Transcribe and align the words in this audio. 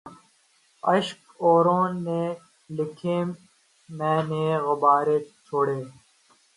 اشک 0.83 1.19
اوروں 1.43 1.85
نے 2.05 2.21
لکھے 2.75 3.17
مَیں 3.89 4.21
نے 4.29 4.45
غبارے 4.65 5.17
چھوڑے 5.45 5.79